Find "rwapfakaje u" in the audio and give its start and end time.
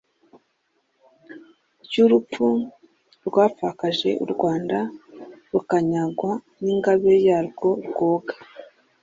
3.27-4.27